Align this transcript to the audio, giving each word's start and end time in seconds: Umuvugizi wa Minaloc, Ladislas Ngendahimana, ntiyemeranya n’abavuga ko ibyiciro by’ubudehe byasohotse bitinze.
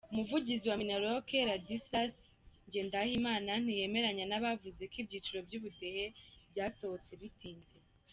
Umuvugizi 0.11 0.65
wa 0.67 0.77
Minaloc, 0.81 1.27
Ladislas 1.49 2.13
Ngendahimana, 2.67 3.51
ntiyemeranya 3.63 4.25
n’abavuga 4.27 4.81
ko 4.91 4.95
ibyiciro 5.03 5.39
by’ubudehe 5.47 6.03
byasohotse 6.51 7.11
bitinze. 7.21 7.75